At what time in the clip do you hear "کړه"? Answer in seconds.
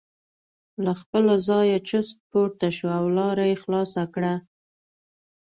4.13-4.33